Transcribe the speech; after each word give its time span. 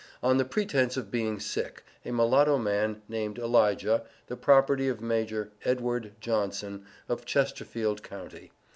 on 0.23 0.37
the 0.37 0.45
pretence 0.45 0.97
of 0.97 1.11
being 1.11 1.39
sick, 1.39 1.83
a 2.03 2.09
mulatto 2.11 2.57
man, 2.57 3.03
named 3.07 3.37
ELIJAH, 3.37 4.01
the 4.25 4.35
property 4.35 4.87
of 4.87 4.99
Maj. 4.99 5.31
Edward 5.63 6.13
Johnson, 6.19 6.87
of 7.07 7.23
Chesterfield 7.23 8.01
county. 8.01 8.51